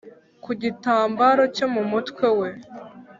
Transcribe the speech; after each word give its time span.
Ku 0.43 0.51
gitambaro 0.61 1.43
cyo 1.55 1.67
mu 1.73 1.81
mutwe 1.91 2.27
we, 2.39 2.49